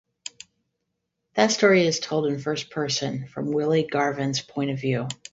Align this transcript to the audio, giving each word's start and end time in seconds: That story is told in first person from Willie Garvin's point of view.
That 1.35 1.51
story 1.51 1.85
is 1.85 1.99
told 1.99 2.25
in 2.25 2.39
first 2.39 2.71
person 2.71 3.27
from 3.27 3.51
Willie 3.53 3.85
Garvin's 3.87 4.41
point 4.41 4.71
of 4.71 4.79
view. 4.81 5.07